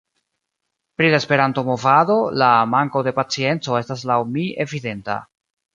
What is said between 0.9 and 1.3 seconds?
Pri la